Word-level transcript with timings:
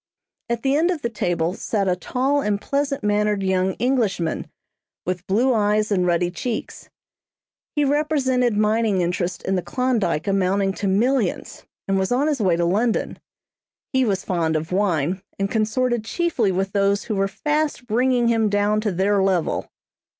At 0.49 0.63
the 0.63 0.75
end 0.75 0.89
of 0.89 1.03
the 1.03 1.11
table 1.11 1.53
sat 1.53 1.87
a 1.87 1.95
tall 1.95 2.41
and 2.41 2.59
pleasant 2.59 3.03
mannered 3.03 3.43
young 3.43 3.73
Englishman, 3.73 4.47
with 5.05 5.27
blue 5.27 5.53
eyes 5.53 5.91
and 5.91 6.07
ruddy 6.07 6.31
cheeks. 6.31 6.89
He 7.75 7.85
represented 7.85 8.57
mining 8.57 9.01
interests 9.01 9.43
in 9.45 9.53
the 9.55 9.61
Klondyke 9.61 10.25
amounting 10.25 10.73
to 10.73 10.87
millions, 10.87 11.67
and 11.87 11.99
was 11.99 12.11
on 12.11 12.25
his 12.25 12.41
way 12.41 12.55
to 12.55 12.65
London. 12.65 13.19
He 13.93 14.03
was 14.03 14.25
fond 14.25 14.55
of 14.55 14.71
wine, 14.71 15.21
and 15.37 15.51
consorted 15.51 16.03
chiefly 16.03 16.51
with 16.51 16.71
those 16.71 17.03
who 17.03 17.15
were 17.15 17.27
fast 17.27 17.85
bringing 17.85 18.27
him 18.27 18.49
down 18.49 18.81
to 18.81 18.91
their 18.91 19.21
level. 19.21 19.69